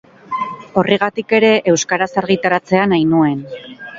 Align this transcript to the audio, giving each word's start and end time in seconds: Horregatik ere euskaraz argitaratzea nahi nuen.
Horregatik 0.81 1.35
ere 1.41 1.51
euskaraz 1.73 2.09
argitaratzea 2.23 2.87
nahi 2.95 3.05
nuen. 3.13 3.39